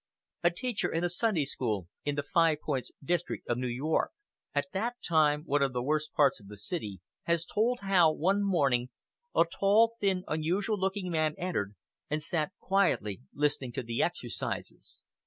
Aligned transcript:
A 0.43 0.49
teacher 0.49 0.91
in 0.91 1.03
a 1.03 1.09
Sunday 1.09 1.45
school 1.45 1.87
in 2.03 2.15
the 2.15 2.23
Five 2.23 2.61
Points 2.61 2.91
district 3.03 3.47
of 3.47 3.59
New 3.59 3.67
York, 3.67 4.09
at 4.55 4.65
that 4.73 4.95
time 5.07 5.43
one 5.43 5.61
of 5.61 5.73
the 5.73 5.83
worst 5.83 6.11
parts 6.13 6.39
of 6.39 6.47
the 6.47 6.57
city, 6.57 7.01
has 7.25 7.45
told 7.45 7.81
how, 7.81 8.11
one 8.11 8.41
morning, 8.43 8.89
a 9.35 9.45
tall, 9.45 9.93
thin, 10.01 10.23
unusual 10.27 10.79
looking 10.79 11.11
man 11.11 11.35
entered 11.37 11.75
and 12.09 12.23
sat 12.23 12.51
quietly 12.59 13.21
listening 13.31 13.73
to 13.73 13.83
the 13.83 14.01
exercises. 14.01 15.03